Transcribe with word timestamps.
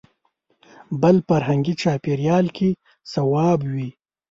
بل 1.01 1.15
فرهنګي 1.27 1.73
چاپېریال 1.81 2.45
کې 2.57 2.69
صواب 3.13 3.59
وي. 3.73 3.89